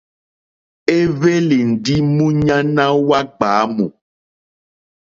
[0.97, 3.85] Ì hwélì ndí múɲáná wá ɡbwǎmù.